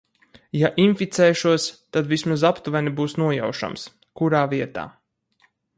Ja 0.59 0.69
inficēšos, 0.83 1.67
tad 1.97 2.09
vismaz 2.15 2.47
aptuveni 2.51 2.95
būs 3.01 3.17
nojaušams, 3.25 3.87
kurā 4.23 4.45
vietā. 4.57 4.93